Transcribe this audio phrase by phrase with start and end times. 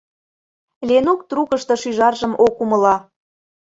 [0.87, 2.95] —Ленук трукышто шӱжаржым ок умыло.